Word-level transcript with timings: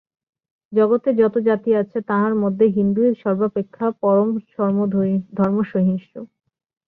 জগতে 0.73 1.09
যত 1.21 1.35
জাতি 1.47 1.71
আছে, 1.81 1.97
তাহার 2.09 2.33
মধ্যে 2.43 2.65
হিন্দুই 2.77 3.11
সর্বাপেক্ষা 3.23 3.85
পরধর্মসহিষ্ণু। 4.01 5.01